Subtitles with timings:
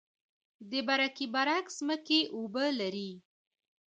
[0.71, 3.11] د برکي برک ځمکې اوبه لري